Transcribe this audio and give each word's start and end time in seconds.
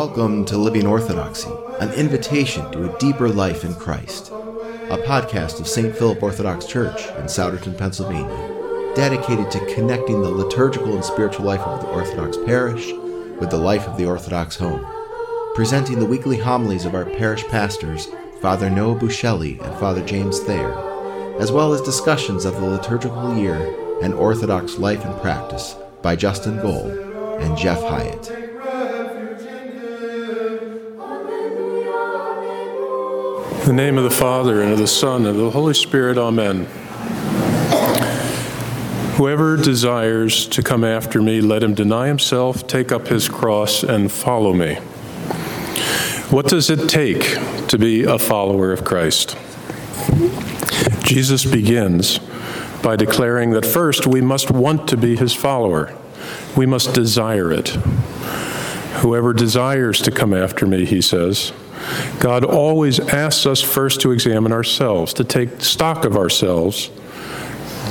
Welcome 0.00 0.46
to 0.46 0.56
Living 0.56 0.86
Orthodoxy, 0.86 1.50
an 1.78 1.92
invitation 1.92 2.72
to 2.72 2.90
a 2.90 2.98
deeper 2.98 3.28
life 3.28 3.64
in 3.64 3.74
Christ. 3.74 4.30
A 4.30 4.96
podcast 4.96 5.60
of 5.60 5.68
St. 5.68 5.94
Philip 5.94 6.22
Orthodox 6.22 6.64
Church 6.64 7.06
in 7.18 7.24
Souderton, 7.24 7.76
Pennsylvania, 7.76 8.94
dedicated 8.96 9.50
to 9.50 9.74
connecting 9.74 10.22
the 10.22 10.30
liturgical 10.30 10.94
and 10.94 11.04
spiritual 11.04 11.44
life 11.44 11.60
of 11.60 11.82
the 11.82 11.88
Orthodox 11.88 12.38
parish 12.46 12.90
with 13.38 13.50
the 13.50 13.58
life 13.58 13.86
of 13.86 13.98
the 13.98 14.06
Orthodox 14.06 14.56
home. 14.56 14.86
Presenting 15.54 15.98
the 15.98 16.06
weekly 16.06 16.38
homilies 16.38 16.86
of 16.86 16.94
our 16.94 17.04
parish 17.04 17.46
pastors, 17.48 18.08
Father 18.40 18.70
Noah 18.70 18.98
Bushelli 18.98 19.60
and 19.60 19.78
Father 19.78 20.02
James 20.02 20.40
Thayer, 20.40 20.72
as 21.38 21.52
well 21.52 21.74
as 21.74 21.82
discussions 21.82 22.46
of 22.46 22.54
the 22.54 22.66
liturgical 22.66 23.36
year 23.36 24.00
and 24.02 24.14
Orthodox 24.14 24.78
life 24.78 25.04
and 25.04 25.20
practice 25.20 25.76
by 26.00 26.16
Justin 26.16 26.56
Gold 26.62 26.90
and 27.42 27.54
Jeff 27.58 27.82
Hyatt. 27.82 28.49
The 33.70 33.76
name 33.76 33.98
of 33.98 34.02
the 34.02 34.10
Father, 34.10 34.62
and 34.62 34.72
of 34.72 34.78
the 34.78 34.88
Son, 34.88 35.26
and 35.26 35.28
of 35.28 35.36
the 35.36 35.50
Holy 35.52 35.74
Spirit, 35.74 36.18
Amen. 36.18 36.64
Whoever 39.14 39.56
desires 39.56 40.48
to 40.48 40.60
come 40.60 40.82
after 40.82 41.22
me, 41.22 41.40
let 41.40 41.62
him 41.62 41.74
deny 41.74 42.08
himself, 42.08 42.66
take 42.66 42.90
up 42.90 43.06
his 43.06 43.28
cross, 43.28 43.84
and 43.84 44.10
follow 44.10 44.52
me. 44.52 44.74
What 46.30 46.48
does 46.48 46.68
it 46.68 46.88
take 46.88 47.22
to 47.68 47.78
be 47.78 48.02
a 48.02 48.18
follower 48.18 48.72
of 48.72 48.84
Christ? 48.84 49.38
Jesus 51.04 51.44
begins 51.44 52.18
by 52.82 52.96
declaring 52.96 53.50
that 53.50 53.64
first 53.64 54.04
we 54.04 54.20
must 54.20 54.50
want 54.50 54.88
to 54.88 54.96
be 54.96 55.14
his 55.14 55.32
follower, 55.32 55.96
we 56.56 56.66
must 56.66 56.92
desire 56.92 57.52
it. 57.52 57.68
Whoever 59.04 59.32
desires 59.32 60.02
to 60.02 60.10
come 60.10 60.34
after 60.34 60.66
me, 60.66 60.86
he 60.86 61.00
says, 61.00 61.52
God 62.18 62.44
always 62.44 63.00
asks 63.00 63.46
us 63.46 63.62
first 63.62 64.00
to 64.02 64.12
examine 64.12 64.52
ourselves, 64.52 65.14
to 65.14 65.24
take 65.24 65.60
stock 65.60 66.04
of 66.04 66.16
ourselves. 66.16 66.90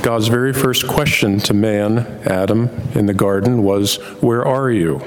God's 0.02 0.28
very 0.28 0.52
first 0.52 0.86
question 0.86 1.40
to 1.40 1.54
man, 1.54 1.98
Adam, 2.24 2.70
in 2.94 3.06
the 3.06 3.14
garden 3.14 3.62
was, 3.62 3.96
Where 4.20 4.44
are 4.44 4.70
you? 4.70 5.02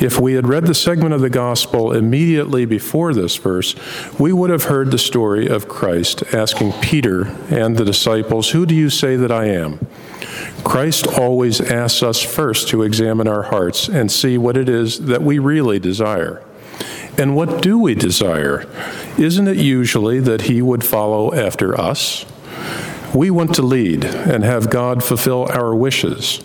If 0.00 0.18
we 0.18 0.32
had 0.32 0.48
read 0.48 0.66
the 0.66 0.74
segment 0.74 1.12
of 1.12 1.20
the 1.20 1.28
gospel 1.28 1.92
immediately 1.92 2.64
before 2.64 3.12
this 3.12 3.36
verse, 3.36 3.74
we 4.18 4.32
would 4.32 4.48
have 4.48 4.64
heard 4.64 4.90
the 4.90 4.98
story 4.98 5.46
of 5.46 5.68
Christ 5.68 6.22
asking 6.32 6.72
Peter 6.80 7.26
and 7.50 7.76
the 7.76 7.84
disciples, 7.84 8.50
Who 8.50 8.64
do 8.64 8.74
you 8.74 8.88
say 8.88 9.16
that 9.16 9.30
I 9.30 9.46
am? 9.46 9.78
Christ 10.64 11.06
always 11.06 11.60
asks 11.60 12.02
us 12.02 12.22
first 12.22 12.68
to 12.68 12.82
examine 12.82 13.28
our 13.28 13.42
hearts 13.44 13.88
and 13.88 14.10
see 14.10 14.38
what 14.38 14.56
it 14.56 14.70
is 14.70 15.00
that 15.00 15.22
we 15.22 15.38
really 15.38 15.78
desire. 15.78 16.42
And 17.18 17.36
what 17.36 17.62
do 17.62 17.78
we 17.78 17.94
desire? 17.94 18.66
Isn't 19.18 19.48
it 19.48 19.56
usually 19.56 20.20
that 20.20 20.42
He 20.42 20.62
would 20.62 20.84
follow 20.84 21.34
after 21.34 21.78
us? 21.78 22.24
We 23.14 23.30
want 23.30 23.54
to 23.56 23.62
lead 23.62 24.04
and 24.04 24.44
have 24.44 24.70
God 24.70 25.02
fulfill 25.02 25.46
our 25.50 25.74
wishes. 25.74 26.38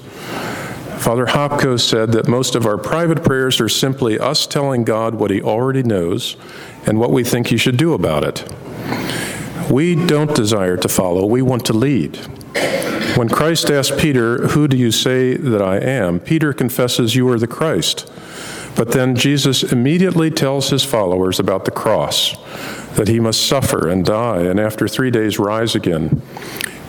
Father 0.97 1.27
Hopko 1.27 1.79
said 1.79 2.13
that 2.13 2.27
most 2.27 2.55
of 2.55 2.65
our 2.65 2.79
private 2.79 3.23
prayers 3.23 3.61
are 3.61 3.69
simply 3.69 4.17
us 4.17 4.47
telling 4.47 4.83
God 4.83 5.15
what 5.15 5.29
He 5.29 5.41
already 5.41 5.83
knows 5.83 6.35
and 6.87 6.99
what 6.99 7.11
we 7.11 7.23
think 7.23 7.47
He 7.47 7.57
should 7.57 7.77
do 7.77 7.93
about 7.93 8.23
it. 8.23 8.43
We 9.69 9.93
don't 9.93 10.35
desire 10.35 10.77
to 10.77 10.87
follow, 10.87 11.25
we 11.25 11.41
want 11.41 11.65
to 11.65 11.73
lead. 11.73 12.17
When 13.15 13.29
Christ 13.29 13.69
asked 13.69 13.97
Peter, 13.97 14.47
Who 14.47 14.67
do 14.67 14.75
you 14.75 14.91
say 14.91 15.37
that 15.37 15.61
I 15.61 15.77
am? 15.77 16.19
Peter 16.19 16.53
confesses, 16.53 17.15
You 17.15 17.29
are 17.29 17.39
the 17.39 17.47
Christ. 17.47 18.11
But 18.75 18.91
then 18.91 19.15
Jesus 19.15 19.63
immediately 19.63 20.29
tells 20.29 20.69
his 20.69 20.83
followers 20.83 21.39
about 21.39 21.65
the 21.65 21.71
cross, 21.71 22.35
that 22.95 23.07
he 23.07 23.19
must 23.19 23.45
suffer 23.45 23.87
and 23.87 24.05
die, 24.05 24.41
and 24.41 24.59
after 24.59 24.87
three 24.87 25.11
days 25.11 25.39
rise 25.39 25.75
again. 25.75 26.21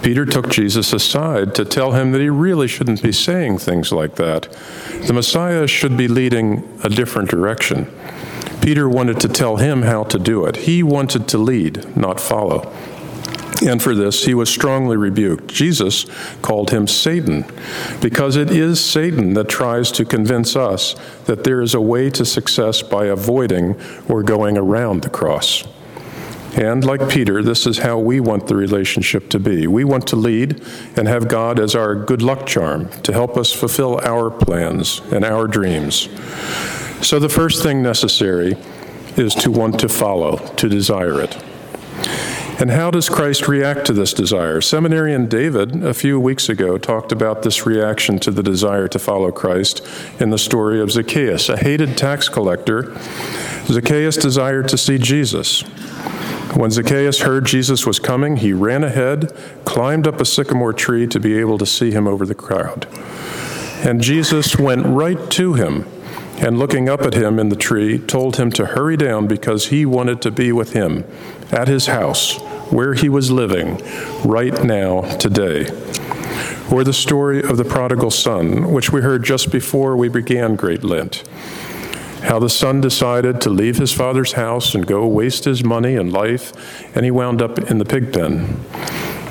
Peter 0.02 0.26
took 0.26 0.48
Jesus 0.50 0.92
aside 0.92 1.54
to 1.54 1.64
tell 1.64 1.92
him 1.92 2.12
that 2.12 2.20
he 2.20 2.28
really 2.28 2.69
shouldn't 2.69 3.02
be 3.02 3.12
saying 3.12 3.58
things 3.58 3.91
like 3.91 4.16
that. 4.16 4.48
The 5.06 5.12
Messiah 5.12 5.66
should 5.66 5.97
be 5.97 6.06
leading 6.06 6.69
a 6.84 6.88
different 6.88 7.30
direction. 7.30 7.91
Peter 8.60 8.88
wanted 8.88 9.20
to 9.20 9.28
tell 9.28 9.56
him 9.56 9.82
how 9.82 10.04
to 10.04 10.18
do 10.18 10.44
it. 10.44 10.56
He 10.56 10.82
wanted 10.82 11.28
to 11.28 11.38
lead, 11.38 11.97
not 11.97 12.20
follow. 12.20 12.72
And 13.64 13.82
for 13.82 13.94
this, 13.94 14.24
he 14.24 14.34
was 14.34 14.50
strongly 14.50 14.96
rebuked. 14.96 15.48
Jesus 15.48 16.04
called 16.42 16.70
him 16.70 16.86
Satan 16.86 17.44
because 18.02 18.36
it 18.36 18.50
is 18.50 18.84
Satan 18.84 19.34
that 19.34 19.48
tries 19.48 19.90
to 19.92 20.04
convince 20.04 20.56
us 20.56 20.94
that 21.24 21.44
there 21.44 21.62
is 21.62 21.74
a 21.74 21.80
way 21.80 22.10
to 22.10 22.24
success 22.24 22.82
by 22.82 23.06
avoiding 23.06 23.80
or 24.08 24.22
going 24.22 24.58
around 24.58 25.02
the 25.02 25.10
cross. 25.10 25.64
And 26.56 26.84
like 26.84 27.08
Peter, 27.10 27.42
this 27.42 27.66
is 27.66 27.78
how 27.78 27.98
we 27.98 28.18
want 28.18 28.46
the 28.46 28.56
relationship 28.56 29.28
to 29.30 29.38
be. 29.38 29.66
We 29.66 29.84
want 29.84 30.06
to 30.08 30.16
lead 30.16 30.62
and 30.96 31.06
have 31.06 31.28
God 31.28 31.60
as 31.60 31.74
our 31.74 31.94
good 31.94 32.22
luck 32.22 32.46
charm 32.46 32.88
to 33.02 33.12
help 33.12 33.36
us 33.36 33.52
fulfill 33.52 34.00
our 34.02 34.30
plans 34.30 35.00
and 35.12 35.24
our 35.24 35.46
dreams. 35.46 36.08
So 37.02 37.18
the 37.18 37.28
first 37.28 37.62
thing 37.62 37.82
necessary 37.82 38.56
is 39.16 39.34
to 39.36 39.50
want 39.50 39.80
to 39.80 39.88
follow, 39.88 40.36
to 40.56 40.68
desire 40.68 41.20
it. 41.20 41.36
And 42.58 42.70
how 42.70 42.90
does 42.90 43.10
Christ 43.10 43.48
react 43.48 43.84
to 43.86 43.92
this 43.92 44.14
desire? 44.14 44.62
Seminarian 44.62 45.28
David, 45.28 45.84
a 45.84 45.92
few 45.92 46.18
weeks 46.18 46.48
ago, 46.48 46.78
talked 46.78 47.12
about 47.12 47.42
this 47.42 47.66
reaction 47.66 48.18
to 48.20 48.30
the 48.30 48.42
desire 48.42 48.88
to 48.88 48.98
follow 48.98 49.30
Christ 49.30 49.86
in 50.18 50.30
the 50.30 50.38
story 50.38 50.80
of 50.80 50.90
Zacchaeus, 50.90 51.50
a 51.50 51.58
hated 51.58 51.98
tax 51.98 52.30
collector. 52.30 52.96
Zacchaeus 53.66 54.16
desired 54.16 54.68
to 54.70 54.78
see 54.78 54.96
Jesus. 54.96 55.64
When 56.56 56.70
Zacchaeus 56.70 57.20
heard 57.20 57.44
Jesus 57.44 57.84
was 57.84 57.98
coming, 57.98 58.38
he 58.38 58.54
ran 58.54 58.84
ahead, 58.84 59.36
climbed 59.66 60.08
up 60.08 60.18
a 60.18 60.24
sycamore 60.24 60.72
tree 60.72 61.06
to 61.08 61.20
be 61.20 61.38
able 61.38 61.58
to 61.58 61.66
see 61.66 61.90
him 61.90 62.08
over 62.08 62.24
the 62.24 62.34
crowd. 62.34 62.86
And 63.84 64.00
Jesus 64.00 64.58
went 64.58 64.86
right 64.86 65.30
to 65.32 65.52
him 65.52 65.86
and 66.38 66.58
looking 66.58 66.88
up 66.88 67.02
at 67.02 67.12
him 67.12 67.38
in 67.38 67.50
the 67.50 67.56
tree, 67.56 67.98
told 67.98 68.36
him 68.36 68.50
to 68.52 68.66
hurry 68.66 68.96
down 68.96 69.26
because 69.26 69.66
he 69.66 69.84
wanted 69.84 70.22
to 70.22 70.30
be 70.30 70.52
with 70.52 70.72
him 70.72 71.04
at 71.50 71.68
his 71.68 71.86
house, 71.86 72.38
where 72.70 72.94
he 72.94 73.08
was 73.08 73.30
living, 73.30 73.82
right 74.24 74.64
now, 74.64 75.02
today. 75.18 75.66
Or 76.70 76.82
the 76.82 76.92
story 76.92 77.42
of 77.42 77.56
the 77.56 77.64
prodigal 77.64 78.10
son, 78.10 78.72
which 78.72 78.90
we 78.90 79.02
heard 79.02 79.24
just 79.24 79.52
before 79.52 79.96
we 79.96 80.08
began 80.08 80.56
Great 80.56 80.82
Lent. 80.82 81.22
How 82.22 82.38
the 82.38 82.50
son 82.50 82.80
decided 82.80 83.40
to 83.42 83.50
leave 83.50 83.76
his 83.76 83.92
father's 83.92 84.32
house 84.32 84.74
and 84.74 84.86
go 84.86 85.06
waste 85.06 85.44
his 85.44 85.62
money 85.62 85.94
and 85.94 86.12
life, 86.12 86.52
and 86.96 87.04
he 87.04 87.10
wound 87.10 87.40
up 87.40 87.58
in 87.70 87.78
the 87.78 87.84
pig 87.84 88.12
pen. 88.12 88.64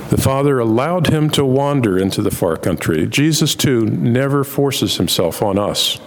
The 0.09 0.21
Father 0.21 0.59
allowed 0.59 1.07
him 1.07 1.31
to 1.31 1.43
wander 1.43 1.97
into 1.97 2.21
the 2.21 2.31
far 2.31 2.57
country. 2.57 3.07
Jesus, 3.07 3.55
too, 3.55 3.85
never 3.85 4.43
forces 4.43 4.97
himself 4.97 5.41
on 5.41 5.57
us 5.57 5.99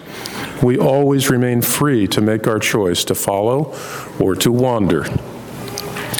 we 0.63 0.79
always 0.79 1.31
remain 1.31 1.63
free 1.63 2.07
to 2.09 2.21
make 2.21 2.47
our 2.47 2.59
choice 2.59 3.05
to 3.05 3.15
follow 3.15 3.75
or 4.19 4.35
to 4.37 4.51
wander. 4.51 5.05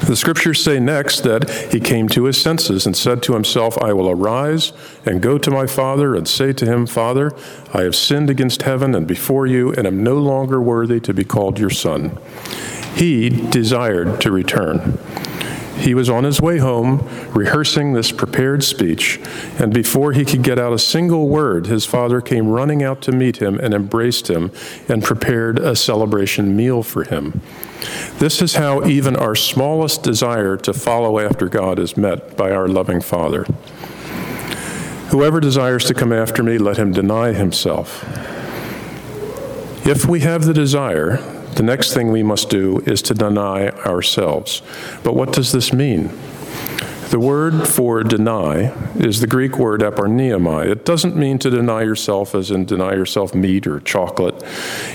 The 0.09 0.17
scriptures 0.17 0.65
say 0.65 0.81
next 0.81 1.21
that 1.25 1.51
he 1.71 1.81
came 1.81 2.09
to 2.09 2.25
his 2.25 2.41
senses 2.41 2.87
and 2.87 2.97
said 2.97 3.23
to 3.25 3.35
himself, 3.35 3.77
I 3.77 3.93
will 3.93 4.09
arise 4.09 4.73
and 5.05 5.21
go 5.21 5.37
to 5.37 5.51
my 5.51 5.67
father 5.67 6.15
and 6.15 6.27
say 6.27 6.55
to 6.55 6.65
him, 6.65 6.87
Father, 6.87 7.31
I 7.75 7.83
have 7.83 7.95
sinned 7.95 8.31
against 8.31 8.63
heaven 8.63 8.95
and 8.95 9.07
before 9.07 9.47
you 9.47 9.71
and 9.75 9.87
am 9.87 10.03
no 10.03 10.17
longer 10.17 10.63
worthy 10.63 10.99
to 11.01 11.13
be 11.13 11.25
called 11.25 11.59
your 11.59 11.69
son. 11.69 12.17
He 12.95 13.29
desired 13.29 14.19
to 14.23 14.33
return. 14.33 14.99
He 15.77 15.93
was 15.93 16.09
on 16.09 16.25
his 16.25 16.41
way 16.41 16.57
home, 16.57 17.07
rehearsing 17.35 17.93
this 17.93 18.11
prepared 18.11 18.65
speech, 18.65 19.21
and 19.59 19.75
before 19.75 20.13
he 20.13 20.25
could 20.25 20.43
get 20.43 20.59
out 20.59 20.73
a 20.73 20.79
single 20.79 21.29
word, 21.29 21.67
his 21.67 21.85
father 21.85 22.23
came 22.23 22.49
running 22.49 22.83
out 22.83 23.03
to 23.03 23.13
meet 23.13 23.43
him 23.43 23.59
and 23.59 23.75
embraced 23.75 24.31
him 24.31 24.53
and 24.89 25.05
prepared 25.05 25.59
a 25.59 25.77
celebration 25.77 26.57
meal 26.57 26.83
for 26.83 27.05
him. 27.05 27.43
This 28.19 28.43
is 28.43 28.55
how 28.55 28.85
even 28.87 29.17
our 29.17 29.35
smallest 29.35 30.03
desire 30.03 30.57
to 30.59 30.73
follow 30.73 31.19
after 31.19 31.49
God 31.49 31.79
is 31.79 31.97
met 31.97 32.37
by 32.37 32.51
our 32.51 32.69
loving 32.69 33.01
Father. 33.01 33.45
Whoever 35.11 35.41
desires 35.41 35.85
to 35.87 35.95
come 35.95 36.13
after 36.13 36.43
me, 36.43 36.59
let 36.59 36.77
him 36.77 36.93
deny 36.93 37.33
himself. 37.33 38.05
If 39.87 40.07
we 40.07 40.21
have 40.21 40.45
the 40.45 40.53
desire, 40.53 41.17
the 41.55 41.63
next 41.63 41.95
thing 41.95 42.13
we 42.13 42.23
must 42.23 42.51
do 42.51 42.81
is 42.81 43.01
to 43.03 43.15
deny 43.15 43.71
ourselves. 43.71 44.63
But 45.03 45.15
what 45.15 45.33
does 45.33 45.53
this 45.53 45.73
mean? 45.73 46.11
The 47.11 47.19
word 47.19 47.67
for 47.67 48.03
deny 48.03 48.71
is 48.95 49.21
the 49.21 49.27
Greek 49.27 49.59
word 49.59 49.81
aporneomai. 49.81 50.67
It 50.67 50.85
doesn't 50.85 51.17
mean 51.17 51.39
to 51.39 51.49
deny 51.49 51.81
yourself 51.81 52.35
as 52.35 52.51
in 52.51 52.67
deny 52.67 52.93
yourself 52.93 53.35
meat 53.35 53.67
or 53.67 53.81
chocolate. 53.81 54.35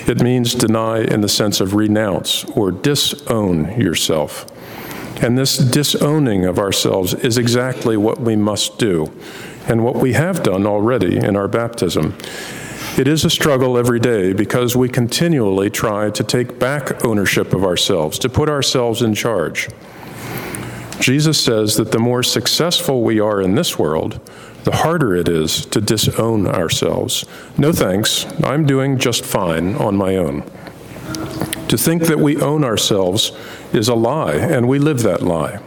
It 0.06 0.22
means 0.22 0.54
deny 0.54 1.00
in 1.00 1.22
the 1.22 1.28
sense 1.28 1.60
of 1.60 1.74
renounce 1.74 2.44
or 2.44 2.70
disown 2.70 3.80
yourself. 3.80 4.46
And 5.20 5.36
this 5.36 5.56
disowning 5.58 6.44
of 6.44 6.56
ourselves 6.56 7.14
is 7.14 7.36
exactly 7.36 7.96
what 7.96 8.20
we 8.20 8.36
must 8.36 8.78
do 8.78 9.12
and 9.66 9.82
what 9.82 9.96
we 9.96 10.12
have 10.12 10.44
done 10.44 10.68
already 10.68 11.16
in 11.16 11.34
our 11.34 11.48
baptism. 11.48 12.16
It 12.96 13.08
is 13.08 13.24
a 13.24 13.30
struggle 13.30 13.76
every 13.76 13.98
day 13.98 14.32
because 14.32 14.76
we 14.76 14.88
continually 14.88 15.68
try 15.68 16.10
to 16.10 16.22
take 16.22 16.60
back 16.60 17.04
ownership 17.04 17.52
of 17.52 17.64
ourselves, 17.64 18.20
to 18.20 18.28
put 18.28 18.48
ourselves 18.48 19.02
in 19.02 19.14
charge. 19.14 19.68
Jesus 21.00 21.42
says 21.42 21.76
that 21.76 21.92
the 21.92 21.98
more 21.98 22.22
successful 22.22 23.02
we 23.02 23.20
are 23.20 23.40
in 23.40 23.54
this 23.54 23.78
world, 23.78 24.20
the 24.64 24.76
harder 24.76 25.14
it 25.14 25.28
is 25.28 25.66
to 25.66 25.80
disown 25.80 26.46
ourselves. 26.46 27.24
No 27.58 27.72
thanks, 27.72 28.26
I'm 28.42 28.66
doing 28.66 28.98
just 28.98 29.24
fine 29.24 29.74
on 29.74 29.96
my 29.96 30.16
own. 30.16 30.42
To 31.68 31.76
think 31.76 32.04
that 32.04 32.18
we 32.18 32.40
own 32.40 32.64
ourselves 32.64 33.32
is 33.72 33.88
a 33.88 33.94
lie, 33.94 34.34
and 34.34 34.68
we 34.68 34.78
live 34.78 35.02
that 35.02 35.22
lie. 35.22 35.60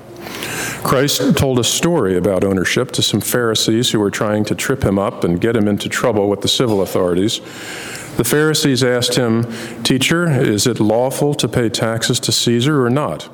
Christ 0.83 1.37
told 1.37 1.59
a 1.59 1.63
story 1.63 2.17
about 2.17 2.43
ownership 2.43 2.91
to 2.93 3.01
some 3.01 3.21
Pharisees 3.21 3.91
who 3.91 3.99
were 3.99 4.11
trying 4.11 4.45
to 4.45 4.55
trip 4.55 4.83
him 4.83 4.97
up 4.97 5.23
and 5.23 5.41
get 5.41 5.55
him 5.55 5.67
into 5.67 5.89
trouble 5.89 6.29
with 6.29 6.41
the 6.41 6.47
civil 6.47 6.81
authorities. 6.81 7.39
The 8.15 8.23
Pharisees 8.23 8.83
asked 8.83 9.15
him, 9.15 9.45
Teacher, 9.83 10.27
is 10.27 10.65
it 10.65 10.79
lawful 10.79 11.33
to 11.35 11.47
pay 11.47 11.69
taxes 11.69 12.19
to 12.21 12.31
Caesar 12.31 12.83
or 12.83 12.89
not? 12.89 13.29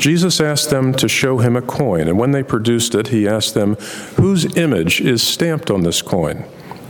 Jesus 0.00 0.40
asked 0.40 0.70
them 0.70 0.94
to 0.94 1.08
show 1.08 1.38
him 1.38 1.56
a 1.56 1.62
coin, 1.62 2.08
and 2.08 2.18
when 2.18 2.32
they 2.32 2.42
produced 2.42 2.94
it, 2.94 3.08
he 3.08 3.28
asked 3.28 3.52
them, 3.52 3.74
Whose 4.16 4.56
image 4.56 5.02
is 5.02 5.22
stamped 5.22 5.70
on 5.70 5.82
this 5.82 6.00
coin? 6.00 6.46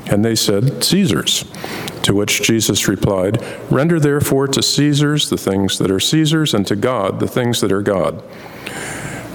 And 0.07 0.25
they 0.25 0.37
said, 0.37 0.85
Caesar's. 0.85 1.45
To 2.03 2.15
which 2.15 2.41
Jesus 2.41 2.87
replied, 2.87 3.45
Render 3.69 3.99
therefore 3.99 4.47
to 4.49 4.62
Caesar's 4.62 5.29
the 5.29 5.37
things 5.37 5.79
that 5.79 5.91
are 5.91 5.99
Caesar's, 5.99 6.55
and 6.55 6.65
to 6.69 6.77
God 6.77 7.19
the 7.19 7.27
things 7.27 7.61
that 7.61 7.73
are 7.73 7.83
God. 7.83 8.23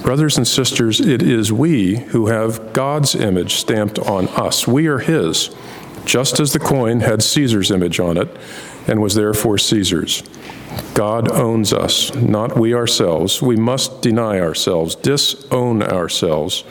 Brothers 0.03 0.37
and 0.37 0.47
sisters, 0.47 1.01
it 1.01 1.21
is 1.21 1.51
we 1.51 1.97
who 1.97 2.27
have 2.27 2.71
God's 2.71 3.13
image 3.13 3.55
stamped 3.55 3.99
on 3.99 4.29
us. 4.29 4.65
We 4.65 4.87
are 4.87 4.99
His, 4.99 5.53
just 6.05 6.39
as 6.39 6.53
the 6.53 6.59
coin 6.59 7.01
had 7.01 7.21
Caesar's 7.21 7.71
image 7.71 7.99
on 7.99 8.15
it 8.15 8.29
and 8.87 9.01
was 9.01 9.15
therefore 9.15 9.57
Caesar's. 9.57 10.23
God 10.93 11.29
owns 11.29 11.73
us, 11.73 12.15
not 12.15 12.57
we 12.57 12.73
ourselves. 12.73 13.41
We 13.41 13.57
must 13.57 14.01
deny 14.01 14.39
ourselves, 14.39 14.95
disown 14.95 15.83
ourselves, 15.83 16.63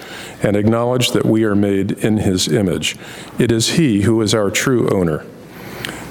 and 0.43 0.57
acknowledge 0.57 1.11
that 1.11 1.27
we 1.27 1.45
are 1.45 1.55
made 1.55 1.93
in 1.93 2.17
His 2.17 2.49
image. 2.49 2.97
It 3.39 3.53
is 3.53 3.73
He 3.73 4.03
who 4.03 4.23
is 4.23 4.35
our 4.35 4.51
true 4.51 4.89
owner. 4.89 5.27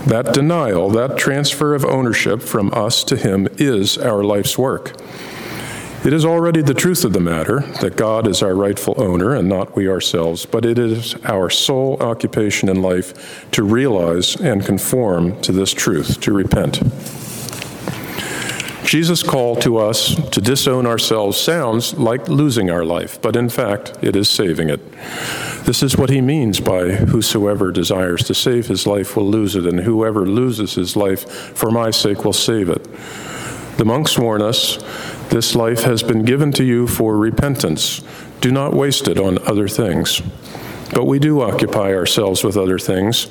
That 0.05 0.33
denial, 0.33 0.89
that 0.91 1.17
transfer 1.17 1.73
of 1.73 1.85
ownership 1.85 2.41
from 2.41 2.71
us 2.73 3.03
to 3.05 3.15
Him, 3.15 3.47
is 3.57 3.97
our 3.97 4.23
life's 4.23 4.57
work. 4.57 4.95
It 6.05 6.11
is 6.11 6.25
already 6.25 6.61
the 6.61 6.73
truth 6.73 7.05
of 7.05 7.13
the 7.13 7.21
matter 7.21 7.61
that 7.79 7.95
God 7.95 8.27
is 8.27 8.43
our 8.43 8.53
rightful 8.53 8.93
owner 8.97 9.33
and 9.33 9.47
not 9.47 9.75
we 9.75 9.87
ourselves, 9.87 10.45
but 10.45 10.65
it 10.65 10.77
is 10.77 11.15
our 11.23 11.49
sole 11.49 11.95
occupation 12.01 12.67
in 12.67 12.81
life 12.81 13.49
to 13.51 13.63
realize 13.63 14.35
and 14.35 14.65
conform 14.65 15.41
to 15.41 15.53
this 15.53 15.73
truth, 15.73 16.19
to 16.19 16.33
repent. 16.33 16.81
Jesus' 18.93 19.23
call 19.23 19.55
to 19.55 19.79
us 19.79 20.13
to 20.29 20.39
disown 20.39 20.85
ourselves 20.85 21.35
sounds 21.35 21.95
like 21.95 22.27
losing 22.27 22.69
our 22.69 22.85
life, 22.85 23.19
but 23.23 23.35
in 23.35 23.49
fact, 23.49 23.97
it 24.03 24.15
is 24.15 24.29
saving 24.29 24.69
it. 24.69 24.79
This 25.63 25.81
is 25.81 25.97
what 25.97 26.11
he 26.11 26.21
means 26.21 26.59
by 26.59 26.91
whosoever 26.91 27.71
desires 27.71 28.23
to 28.25 28.35
save 28.35 28.67
his 28.67 28.85
life 28.85 29.15
will 29.15 29.27
lose 29.27 29.55
it, 29.55 29.65
and 29.65 29.79
whoever 29.79 30.27
loses 30.27 30.75
his 30.75 30.95
life 30.95 31.27
for 31.27 31.71
my 31.71 31.89
sake 31.89 32.23
will 32.23 32.33
save 32.33 32.69
it. 32.69 32.87
The 33.77 33.83
monks 33.83 34.19
warn 34.19 34.43
us 34.43 34.77
this 35.29 35.55
life 35.55 35.81
has 35.85 36.03
been 36.03 36.23
given 36.23 36.51
to 36.51 36.63
you 36.63 36.85
for 36.85 37.17
repentance. 37.17 38.03
Do 38.41 38.51
not 38.51 38.75
waste 38.75 39.07
it 39.07 39.17
on 39.17 39.39
other 39.47 39.67
things. 39.67 40.21
But 40.93 41.05
we 41.05 41.17
do 41.17 41.41
occupy 41.41 41.95
ourselves 41.95 42.43
with 42.43 42.55
other 42.55 42.77
things 42.77 43.25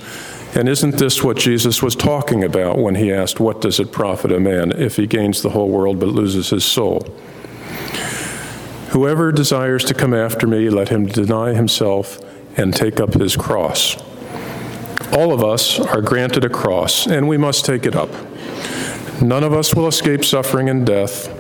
and 0.54 0.69
isn't 0.69 0.99
this 0.99 1.22
what 1.22 1.38
Jesus 1.38 1.82
was 1.82 1.96
talking 1.96 2.44
about 2.44 2.78
when 2.78 2.94
he 2.94 3.12
asked, 3.12 3.40
What 3.40 3.60
does 3.60 3.81
it 3.81 3.90
profit 3.90 4.32
a 4.32 4.40
man 4.40 4.72
if 4.72 4.96
he 4.96 5.06
gains 5.06 5.43
the 5.43 5.50
whole 5.50 5.70
world 5.70 5.99
but 5.99 6.08
loses 6.08 6.50
his 6.50 6.64
soul? 6.64 7.00
Whoever 8.90 9.32
desires 9.32 9.84
to 9.84 9.94
come 9.94 10.12
after 10.12 10.46
me, 10.46 10.69
let 10.69 10.90
him 10.90 11.06
deny 11.06 11.54
himself 11.54 12.20
and 12.58 12.75
take 12.75 13.00
up 13.00 13.14
his 13.14 13.37
cross. 13.37 13.96
All 15.14 15.32
of 15.32 15.43
us 15.43 15.81
are 15.81 16.02
granted 16.02 16.44
a 16.44 16.50
cross, 16.50 17.06
and 17.06 17.26
we 17.26 17.38
must 17.38 17.64
take 17.64 17.87
it 17.87 17.94
up. 17.94 18.10
None 19.23 19.45
of 19.45 19.53
us 19.53 19.73
will 19.73 19.87
escape 19.87 20.25
suffering 20.25 20.69
and 20.69 20.85
death. 20.85 21.31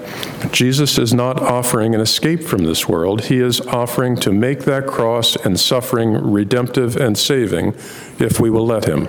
Jesus 0.52 0.98
is 0.98 1.12
not 1.12 1.42
offering 1.42 1.94
an 1.94 2.00
escape 2.00 2.44
from 2.44 2.64
this 2.64 2.88
world. 2.88 3.22
He 3.22 3.38
is 3.40 3.60
offering 3.62 4.14
to 4.18 4.30
make 4.32 4.60
that 4.60 4.86
cross 4.86 5.34
and 5.34 5.58
suffering 5.58 6.12
redemptive 6.12 6.96
and 6.96 7.18
saving 7.18 7.74
if 8.20 8.38
we 8.38 8.50
will 8.50 8.64
let 8.64 8.84
Him. 8.84 9.06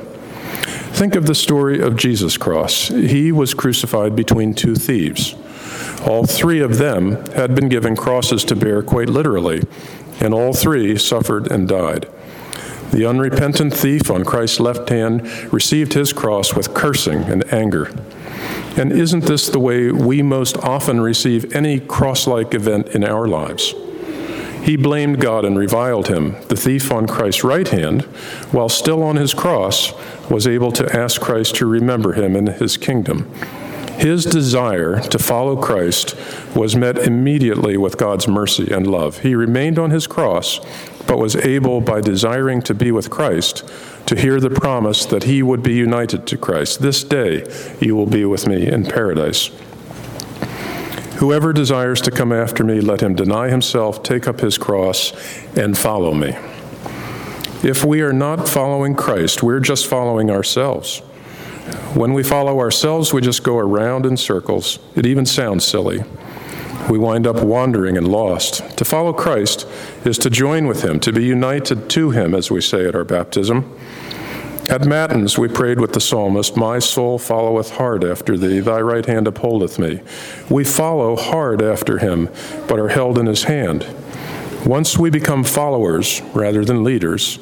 Think 0.93 1.15
of 1.15 1.27
the 1.27 1.35
story 1.35 1.81
of 1.81 1.97
Jesus' 1.97 2.35
cross. 2.35 2.87
He 2.87 3.31
was 3.31 3.53
crucified 3.53 4.15
between 4.15 4.55
two 4.55 4.75
thieves. 4.75 5.35
All 6.07 6.25
three 6.25 6.59
of 6.59 6.79
them 6.79 7.25
had 7.33 7.53
been 7.53 7.69
given 7.69 7.95
crosses 7.95 8.43
to 8.45 8.55
bear 8.55 8.81
quite 8.81 9.09
literally, 9.09 9.61
and 10.19 10.33
all 10.33 10.53
three 10.53 10.97
suffered 10.97 11.51
and 11.51 11.67
died. 11.67 12.07
The 12.91 13.05
unrepentant 13.05 13.73
thief 13.73 14.09
on 14.11 14.23
Christ's 14.23 14.59
left 14.59 14.89
hand 14.89 15.27
received 15.53 15.93
his 15.93 16.11
cross 16.11 16.55
with 16.55 16.73
cursing 16.73 17.23
and 17.23 17.51
anger. 17.53 17.91
And 18.75 18.91
isn't 18.91 19.25
this 19.25 19.49
the 19.49 19.59
way 19.59 19.91
we 19.91 20.21
most 20.21 20.57
often 20.57 20.99
receive 20.99 21.55
any 21.55 21.79
cross 21.79 22.25
like 22.25 22.53
event 22.53 22.87
in 22.89 23.03
our 23.03 23.27
lives? 23.27 23.73
He 24.63 24.77
blamed 24.77 25.19
God 25.19 25.43
and 25.43 25.57
reviled 25.57 26.07
him. 26.07 26.37
The 26.47 26.55
thief 26.55 26.91
on 26.91 27.05
Christ's 27.05 27.43
right 27.43 27.67
hand, 27.67 28.03
while 28.51 28.69
still 28.69 29.03
on 29.03 29.17
his 29.17 29.33
cross, 29.33 29.93
was 30.29 30.47
able 30.47 30.71
to 30.71 30.95
ask 30.95 31.19
Christ 31.21 31.55
to 31.57 31.65
remember 31.65 32.13
him 32.13 32.35
in 32.35 32.47
his 32.47 32.77
kingdom. 32.77 33.29
His 33.97 34.25
desire 34.25 35.01
to 35.01 35.19
follow 35.19 35.55
Christ 35.55 36.15
was 36.55 36.75
met 36.75 36.97
immediately 36.97 37.77
with 37.77 37.97
God's 37.97 38.27
mercy 38.27 38.71
and 38.71 38.87
love. 38.87 39.19
He 39.19 39.35
remained 39.35 39.77
on 39.77 39.91
his 39.91 40.07
cross, 40.07 40.59
but 41.05 41.19
was 41.19 41.35
able, 41.35 41.79
by 41.79 42.01
desiring 42.01 42.61
to 42.63 42.73
be 42.73 42.91
with 42.91 43.09
Christ, 43.09 43.69
to 44.05 44.15
hear 44.15 44.39
the 44.39 44.49
promise 44.49 45.05
that 45.05 45.23
he 45.23 45.41
would 45.41 45.63
be 45.63 45.73
united 45.73 46.27
to 46.27 46.37
Christ. 46.37 46.81
This 46.81 47.03
day 47.03 47.45
you 47.79 47.95
will 47.95 48.05
be 48.05 48.25
with 48.25 48.47
me 48.47 48.67
in 48.67 48.85
paradise. 48.85 49.49
Whoever 51.17 51.53
desires 51.53 52.01
to 52.01 52.11
come 52.11 52.33
after 52.33 52.63
me, 52.63 52.81
let 52.81 53.01
him 53.01 53.15
deny 53.15 53.49
himself, 53.49 54.03
take 54.03 54.27
up 54.27 54.41
his 54.41 54.57
cross, 54.57 55.13
and 55.55 55.77
follow 55.77 56.13
me. 56.13 56.35
If 57.63 57.85
we 57.85 58.01
are 58.01 58.11
not 58.11 58.49
following 58.49 58.93
Christ, 58.93 59.41
we're 59.41 59.61
just 59.61 59.87
following 59.87 60.29
ourselves. 60.29 60.99
When 61.93 62.13
we 62.13 62.23
follow 62.23 62.59
ourselves, 62.59 63.13
we 63.13 63.21
just 63.21 63.43
go 63.43 63.57
around 63.57 64.05
in 64.05 64.17
circles. 64.17 64.79
It 64.95 65.05
even 65.05 65.25
sounds 65.25 65.63
silly. 65.63 66.03
We 66.89 66.97
wind 66.97 67.25
up 67.25 67.41
wandering 67.41 67.97
and 67.97 68.07
lost. 68.07 68.77
To 68.77 68.85
follow 68.85 69.13
Christ 69.13 69.67
is 70.05 70.17
to 70.19 70.29
join 70.29 70.67
with 70.67 70.83
Him, 70.83 70.99
to 71.01 71.13
be 71.13 71.23
united 71.23 71.89
to 71.91 72.11
Him, 72.11 72.35
as 72.35 72.51
we 72.51 72.61
say 72.61 72.87
at 72.87 72.95
our 72.95 73.05
baptism. 73.05 73.77
At 74.69 74.85
Matins, 74.85 75.37
we 75.37 75.49
prayed 75.49 75.79
with 75.79 75.91
the 75.93 75.99
psalmist, 75.99 76.55
My 76.55 76.79
soul 76.79 77.19
followeth 77.19 77.71
hard 77.71 78.03
after 78.03 78.37
thee, 78.37 78.59
thy 78.59 78.79
right 78.79 79.05
hand 79.05 79.27
upholdeth 79.27 79.77
me. 79.77 80.01
We 80.49 80.63
follow 80.63 81.17
hard 81.17 81.61
after 81.61 81.97
him, 81.97 82.29
but 82.67 82.79
are 82.79 82.87
held 82.87 83.17
in 83.17 83.25
his 83.25 83.43
hand. 83.43 83.85
Once 84.65 84.97
we 84.97 85.09
become 85.09 85.43
followers 85.43 86.21
rather 86.33 86.63
than 86.63 86.85
leaders, 86.85 87.37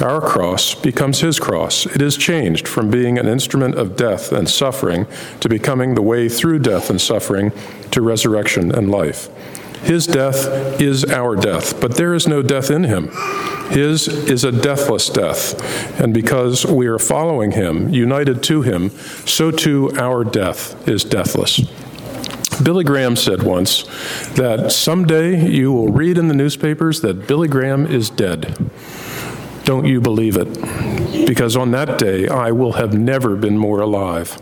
our 0.00 0.20
cross 0.20 0.74
becomes 0.74 1.20
his 1.20 1.38
cross. 1.38 1.86
It 1.86 2.02
is 2.02 2.16
changed 2.16 2.66
from 2.66 2.90
being 2.90 3.16
an 3.16 3.28
instrument 3.28 3.76
of 3.76 3.94
death 3.94 4.32
and 4.32 4.50
suffering 4.50 5.06
to 5.38 5.48
becoming 5.48 5.94
the 5.94 6.02
way 6.02 6.28
through 6.28 6.58
death 6.58 6.90
and 6.90 7.00
suffering 7.00 7.52
to 7.94 8.02
resurrection 8.02 8.74
and 8.74 8.90
life. 8.90 9.28
His 9.82 10.06
death 10.06 10.80
is 10.80 11.04
our 11.04 11.36
death, 11.36 11.80
but 11.80 11.96
there 11.96 12.14
is 12.14 12.26
no 12.26 12.42
death 12.42 12.70
in 12.70 12.84
him. 12.84 13.08
His 13.70 14.08
is 14.08 14.44
a 14.44 14.52
deathless 14.52 15.10
death, 15.10 16.00
and 16.00 16.14
because 16.14 16.64
we 16.64 16.86
are 16.86 16.98
following 16.98 17.50
him, 17.50 17.90
united 17.90 18.42
to 18.44 18.62
him, 18.62 18.90
so 19.26 19.50
too 19.50 19.90
our 19.96 20.24
death 20.24 20.88
is 20.88 21.04
deathless. 21.04 21.60
Billy 22.62 22.84
Graham 22.84 23.16
said 23.16 23.42
once 23.42 23.82
that 24.36 24.72
someday 24.72 25.50
you 25.50 25.72
will 25.72 25.88
read 25.88 26.16
in 26.16 26.28
the 26.28 26.34
newspapers 26.34 27.00
that 27.00 27.26
Billy 27.26 27.48
Graham 27.48 27.86
is 27.86 28.08
dead. 28.08 28.56
Don't 29.64 29.86
you 29.86 30.00
believe 30.00 30.36
it? 30.36 31.26
Because 31.26 31.56
on 31.56 31.72
that 31.72 31.98
day 31.98 32.28
I 32.28 32.52
will 32.52 32.72
have 32.72 32.94
never 32.94 33.36
been 33.36 33.58
more 33.58 33.80
alive. 33.80 34.40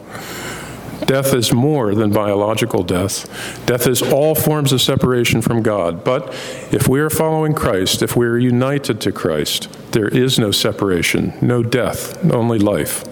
Death 1.07 1.35
is 1.35 1.53
more 1.53 1.95
than 1.95 2.11
biological 2.11 2.83
death. 2.83 3.67
Death 3.67 3.87
is 3.87 4.03
all 4.03 4.35
forms 4.35 4.73
of 4.73 4.81
separation 4.81 5.43
from 5.43 5.63
God. 5.63 6.05
But 6.05 6.33
if 6.71 6.89
we 6.89 7.01
are 7.01 7.11
following 7.11 7.55
Christ, 7.55 8.03
if 8.03 8.17
we 8.17 8.27
are 8.27 8.39
united 8.39 9.01
to 9.03 9.13
Christ, 9.13 9.69
there 9.93 10.09
is 10.09 10.39
no 10.39 10.51
separation, 10.51 11.35
no 11.41 11.63
death, 11.63 12.25
only 12.33 12.59
life. 12.59 13.05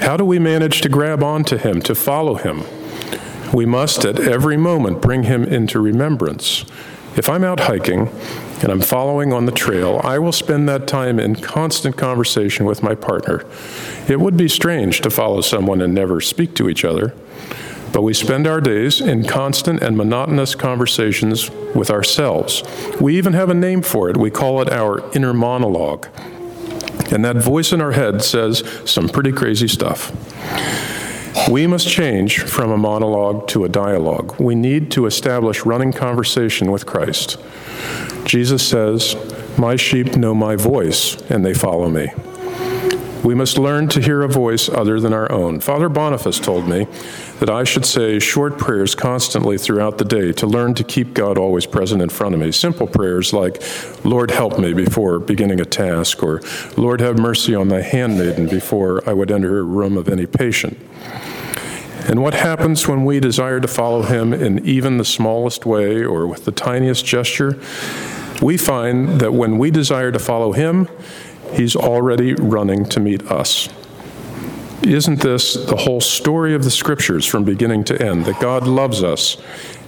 How 0.00 0.16
do 0.16 0.24
we 0.24 0.38
manage 0.38 0.80
to 0.82 0.88
grab 0.88 1.22
onto 1.22 1.56
Him, 1.56 1.82
to 1.82 1.94
follow 1.94 2.34
Him? 2.34 2.64
We 3.52 3.66
must 3.66 4.04
at 4.04 4.18
every 4.18 4.56
moment 4.56 5.02
bring 5.02 5.24
Him 5.24 5.44
into 5.44 5.80
remembrance. 5.80 6.64
If 7.16 7.28
I'm 7.28 7.44
out 7.44 7.60
hiking 7.60 8.10
and 8.62 8.70
I'm 8.70 8.80
following 8.80 9.32
on 9.32 9.46
the 9.46 9.52
trail, 9.52 10.00
I 10.04 10.18
will 10.18 10.32
spend 10.32 10.68
that 10.68 10.86
time 10.86 11.18
in 11.18 11.34
constant 11.34 11.96
conversation 11.96 12.64
with 12.64 12.82
my 12.82 12.94
partner. 12.94 13.44
It 14.08 14.20
would 14.20 14.36
be 14.36 14.48
strange 14.48 15.00
to 15.00 15.10
follow 15.10 15.40
someone 15.40 15.80
and 15.80 15.92
never 15.92 16.20
speak 16.20 16.54
to 16.56 16.68
each 16.68 16.84
other, 16.84 17.14
but 17.92 18.02
we 18.02 18.14
spend 18.14 18.46
our 18.46 18.60
days 18.60 19.00
in 19.00 19.24
constant 19.24 19.82
and 19.82 19.96
monotonous 19.96 20.54
conversations 20.54 21.50
with 21.74 21.90
ourselves. 21.90 22.62
We 23.00 23.18
even 23.18 23.32
have 23.32 23.50
a 23.50 23.54
name 23.54 23.82
for 23.82 24.08
it. 24.08 24.16
We 24.16 24.30
call 24.30 24.62
it 24.62 24.72
our 24.72 25.10
inner 25.14 25.34
monologue. 25.34 26.06
And 27.10 27.24
that 27.24 27.36
voice 27.36 27.72
in 27.72 27.80
our 27.82 27.92
head 27.92 28.22
says 28.22 28.62
some 28.86 29.08
pretty 29.08 29.32
crazy 29.32 29.68
stuff. 29.68 30.12
We 31.50 31.66
must 31.66 31.88
change 31.88 32.40
from 32.40 32.70
a 32.70 32.78
monologue 32.78 33.48
to 33.48 33.64
a 33.64 33.68
dialogue. 33.68 34.36
We 34.38 34.54
need 34.54 34.90
to 34.92 35.06
establish 35.06 35.66
running 35.66 35.92
conversation 35.92 36.70
with 36.70 36.86
Christ. 36.86 37.38
Jesus 38.32 38.66
says, 38.66 39.14
My 39.58 39.76
sheep 39.76 40.16
know 40.16 40.34
my 40.34 40.56
voice, 40.56 41.20
and 41.30 41.44
they 41.44 41.52
follow 41.52 41.90
me. 41.90 42.14
We 43.22 43.34
must 43.34 43.58
learn 43.58 43.88
to 43.88 44.00
hear 44.00 44.22
a 44.22 44.28
voice 44.28 44.70
other 44.70 44.98
than 45.00 45.12
our 45.12 45.30
own. 45.30 45.60
Father 45.60 45.90
Boniface 45.90 46.40
told 46.40 46.66
me 46.66 46.86
that 47.40 47.50
I 47.50 47.64
should 47.64 47.84
say 47.84 48.18
short 48.18 48.56
prayers 48.56 48.94
constantly 48.94 49.58
throughout 49.58 49.98
the 49.98 50.06
day 50.06 50.32
to 50.32 50.46
learn 50.46 50.72
to 50.76 50.82
keep 50.82 51.12
God 51.12 51.36
always 51.36 51.66
present 51.66 52.00
in 52.00 52.08
front 52.08 52.34
of 52.34 52.40
me. 52.40 52.52
Simple 52.52 52.86
prayers 52.86 53.34
like, 53.34 53.62
Lord, 54.02 54.30
help 54.30 54.58
me 54.58 54.72
before 54.72 55.18
beginning 55.18 55.60
a 55.60 55.66
task, 55.66 56.22
or 56.22 56.40
Lord, 56.78 57.02
have 57.02 57.18
mercy 57.18 57.54
on 57.54 57.68
thy 57.68 57.82
handmaiden 57.82 58.48
before 58.48 59.06
I 59.06 59.12
would 59.12 59.30
enter 59.30 59.58
a 59.58 59.62
room 59.62 59.98
of 59.98 60.08
any 60.08 60.24
patient. 60.24 60.78
And 62.08 62.20
what 62.20 62.34
happens 62.34 62.88
when 62.88 63.04
we 63.04 63.20
desire 63.20 63.60
to 63.60 63.68
follow 63.68 64.02
him 64.02 64.32
in 64.32 64.64
even 64.66 64.98
the 64.98 65.04
smallest 65.04 65.64
way 65.64 66.02
or 66.02 66.26
with 66.26 66.44
the 66.44 66.52
tiniest 66.52 67.04
gesture? 67.04 67.60
We 68.40 68.56
find 68.56 69.20
that 69.20 69.32
when 69.32 69.56
we 69.56 69.70
desire 69.70 70.10
to 70.10 70.18
follow 70.18 70.52
him, 70.52 70.88
he's 71.52 71.76
already 71.76 72.34
running 72.34 72.86
to 72.86 73.00
meet 73.00 73.22
us. 73.30 73.68
Isn't 74.82 75.20
this 75.20 75.54
the 75.54 75.76
whole 75.76 76.00
story 76.00 76.54
of 76.54 76.64
the 76.64 76.70
scriptures 76.70 77.24
from 77.24 77.44
beginning 77.44 77.84
to 77.84 78.02
end? 78.02 78.24
That 78.24 78.40
God 78.40 78.66
loves 78.66 79.04
us 79.04 79.36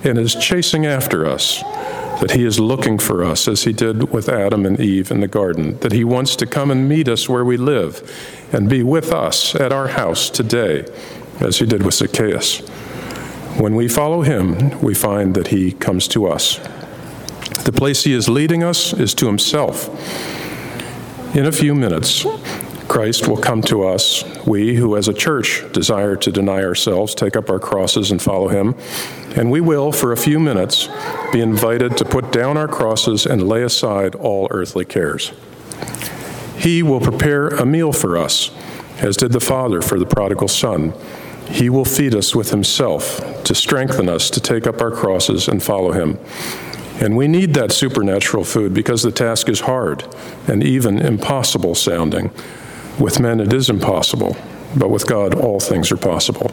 and 0.04 0.16
is 0.16 0.37
chasing 0.37 0.87
after 0.87 1.26
us, 1.26 1.62
that 2.21 2.30
he 2.30 2.44
is 2.44 2.61
looking 2.61 2.99
for 2.99 3.25
us 3.25 3.49
as 3.49 3.64
he 3.64 3.73
did 3.73 4.12
with 4.12 4.28
Adam 4.28 4.64
and 4.64 4.78
Eve 4.78 5.11
in 5.11 5.18
the 5.18 5.26
garden, 5.26 5.80
that 5.80 5.90
he 5.90 6.04
wants 6.04 6.37
to 6.37 6.47
come 6.47 6.71
and 6.71 6.88
meet 6.88 7.09
us 7.09 7.28
where 7.28 7.44
we 7.44 7.56
live 7.56 8.09
and 8.52 8.71
be 8.71 8.85
with 8.85 9.12
us 9.12 9.56
at 9.56 9.73
our 9.73 9.88
house 9.88 10.30
today 10.30 10.87
as 11.40 11.58
he 11.58 11.66
did 11.66 11.82
with 11.84 11.94
Zacchaeus. 11.94 12.60
When 13.58 13.76
we 13.76 13.88
follow 13.88 14.22
him, 14.22 14.80
we 14.80 14.94
find 14.94 15.34
that 15.34 15.48
he 15.48 15.72
comes 15.72 16.08
to 16.08 16.26
us. 16.26 16.58
The 17.64 17.72
place 17.72 18.04
he 18.04 18.12
is 18.12 18.28
leading 18.28 18.62
us 18.62 18.92
is 18.92 19.14
to 19.14 19.26
himself. 19.26 19.88
In 21.36 21.46
a 21.46 21.52
few 21.52 21.74
minutes, 21.74 22.26
Christ 22.88 23.28
will 23.28 23.36
come 23.36 23.62
to 23.62 23.84
us. 23.86 24.24
We, 24.44 24.74
who 24.74 24.96
as 24.96 25.08
a 25.08 25.14
church 25.14 25.64
desire 25.72 26.16
to 26.16 26.30
deny 26.32 26.62
ourselves, 26.62 27.14
take 27.14 27.36
up 27.36 27.48
our 27.48 27.58
crosses 27.58 28.10
and 28.10 28.20
follow 28.20 28.48
him, 28.48 28.74
and 29.36 29.50
we 29.50 29.60
will, 29.60 29.92
for 29.92 30.12
a 30.12 30.16
few 30.16 30.38
minutes, 30.38 30.88
be 31.32 31.40
invited 31.40 31.96
to 31.98 32.04
put 32.04 32.32
down 32.32 32.56
our 32.56 32.68
crosses 32.68 33.24
and 33.24 33.48
lay 33.48 33.62
aside 33.62 34.14
all 34.14 34.48
earthly 34.50 34.84
cares. 34.84 35.32
He 36.58 36.82
will 36.82 37.00
prepare 37.00 37.48
a 37.48 37.64
meal 37.64 37.92
for 37.92 38.16
us, 38.16 38.50
as 38.98 39.16
did 39.16 39.32
the 39.32 39.40
Father 39.40 39.80
for 39.80 39.98
the 39.98 40.06
prodigal 40.06 40.48
Son 40.48 40.92
he 41.48 41.68
will 41.68 41.84
feed 41.84 42.14
us 42.14 42.34
with 42.34 42.50
Himself 42.50 43.42
to 43.44 43.54
strengthen 43.54 44.08
us 44.08 44.30
to 44.30 44.40
take 44.40 44.66
up 44.66 44.80
our 44.80 44.90
crosses 44.90 45.48
and 45.48 45.62
follow 45.62 45.92
Him. 45.92 46.18
And 47.00 47.16
we 47.16 47.26
need 47.28 47.54
that 47.54 47.72
supernatural 47.72 48.44
food 48.44 48.72
because 48.72 49.02
the 49.02 49.10
task 49.10 49.48
is 49.48 49.60
hard 49.60 50.06
and 50.46 50.62
even 50.62 50.98
impossible 50.98 51.74
sounding. 51.74 52.30
With 52.98 53.18
men, 53.18 53.40
it 53.40 53.52
is 53.52 53.68
impossible, 53.68 54.36
but 54.76 54.90
with 54.90 55.06
God, 55.06 55.34
all 55.34 55.58
things 55.58 55.90
are 55.90 55.96
possible. 55.96 56.50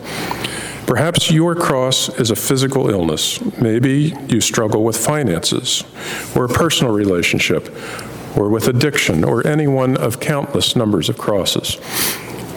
Perhaps 0.87 1.31
your 1.31 1.55
cross 1.55 2.09
is 2.19 2.31
a 2.31 2.35
physical 2.35 2.89
illness. 2.89 3.39
Maybe 3.61 4.15
you 4.27 4.41
struggle 4.41 4.83
with 4.83 4.97
finances, 4.97 5.83
or 6.35 6.45
a 6.45 6.49
personal 6.49 6.91
relationship, 6.91 7.69
or 8.35 8.49
with 8.49 8.67
addiction, 8.67 9.23
or 9.23 9.45
any 9.45 9.67
one 9.67 9.95
of 9.95 10.19
countless 10.19 10.75
numbers 10.75 11.07
of 11.07 11.17
crosses. 11.17 11.77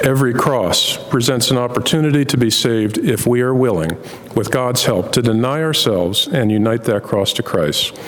Every 0.04 0.34
cross 0.34 0.98
presents 1.08 1.50
an 1.50 1.56
opportunity 1.56 2.26
to 2.26 2.36
be 2.36 2.50
saved 2.50 2.98
if 2.98 3.26
we 3.26 3.40
are 3.40 3.54
willing, 3.54 3.92
with 4.34 4.50
God's 4.50 4.84
help, 4.84 5.12
to 5.12 5.22
deny 5.22 5.62
ourselves 5.62 6.28
and 6.28 6.52
unite 6.52 6.84
that 6.84 7.02
cross 7.02 7.32
to 7.32 7.42
Christ. 7.42 7.98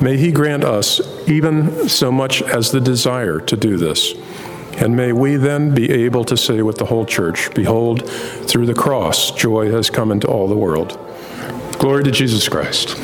May 0.00 0.18
He 0.18 0.30
grant 0.30 0.62
us 0.62 1.00
even 1.28 1.88
so 1.88 2.12
much 2.12 2.42
as 2.42 2.70
the 2.70 2.80
desire 2.80 3.40
to 3.40 3.56
do 3.56 3.76
this. 3.76 4.14
And 4.76 4.94
may 4.94 5.10
we 5.10 5.34
then 5.34 5.74
be 5.74 5.90
able 5.90 6.24
to 6.26 6.36
say 6.36 6.62
with 6.62 6.76
the 6.78 6.84
whole 6.84 7.04
church, 7.04 7.52
Behold, 7.54 8.08
through 8.08 8.66
the 8.66 8.74
cross, 8.74 9.32
joy 9.32 9.72
has 9.72 9.90
come 9.90 10.12
into 10.12 10.28
all 10.28 10.46
the 10.46 10.56
world. 10.56 10.96
Glory 11.80 12.04
to 12.04 12.12
Jesus 12.12 12.48
Christ. 12.48 12.94